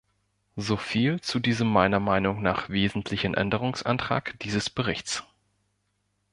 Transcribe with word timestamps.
Soviel 0.55 1.21
zu 1.21 1.39
diesem 1.39 1.67
meiner 1.71 1.99
Meinung 1.99 2.41
nach 2.41 2.69
wesentlichen 2.69 3.35
Änderungsantrag 3.35 4.33
dieses 4.39 4.67
Berichts. 4.71 5.23